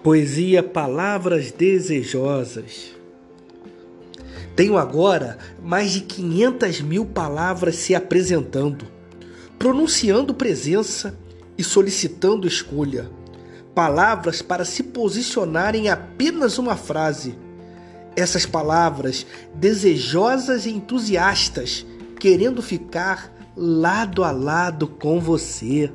Poesia 0.00 0.62
Palavras 0.62 1.50
Desejosas. 1.50 2.94
Tenho 4.54 4.78
agora 4.78 5.36
mais 5.60 5.90
de 5.90 6.02
500 6.02 6.80
mil 6.82 7.04
palavras 7.04 7.74
se 7.74 7.96
apresentando, 7.96 8.86
pronunciando 9.58 10.32
presença 10.32 11.18
e 11.58 11.64
solicitando 11.64 12.46
escolha. 12.46 13.10
Palavras 13.74 14.40
para 14.40 14.64
se 14.64 14.84
posicionar 14.84 15.74
em 15.74 15.88
apenas 15.88 16.58
uma 16.58 16.76
frase. 16.76 17.36
Essas 18.14 18.46
palavras 18.46 19.26
desejosas 19.52 20.64
e 20.64 20.70
entusiastas, 20.70 21.84
querendo 22.20 22.62
ficar 22.62 23.34
lado 23.56 24.22
a 24.22 24.30
lado 24.30 24.86
com 24.86 25.18
você. 25.18 25.90